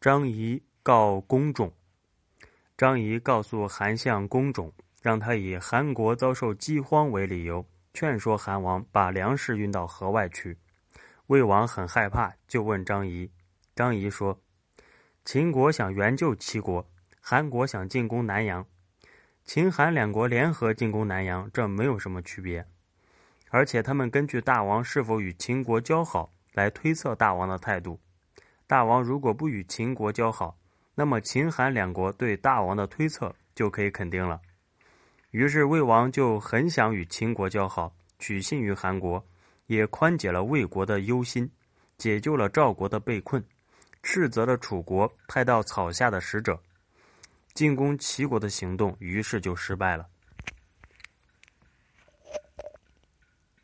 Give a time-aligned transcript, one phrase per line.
[0.00, 1.72] 张仪告公仲。
[2.76, 10.56] 张仪告诉韩相公仲，让他以韩国遭受饥荒为理由，劝说韩王把粮食运到河外去。
[11.26, 13.28] 魏王很害怕，就问张仪。
[13.74, 14.40] 张仪说
[15.26, 16.88] ：“秦国想援救齐国，
[17.20, 18.64] 韩国想进攻南阳，
[19.44, 22.64] 秦韩两国联合进攻南阳，这没有什么区别。
[23.50, 27.98] 而且他们根据大王是否与秦国交好来推测大王的态度。”
[28.68, 30.54] 大王如果不与秦国交好，
[30.94, 34.38] 那么秦韩两国对大王的推测就可以肯定了。
[35.30, 39.24] 于是魏王就很想与秦国交好，取信于韩国，
[39.68, 41.50] 也宽解了魏国的忧心，
[41.96, 43.42] 解救了赵国的被困，
[44.02, 46.60] 斥责了楚国派到草下的使者，
[47.54, 50.06] 进攻齐国的行动，于是就失败了。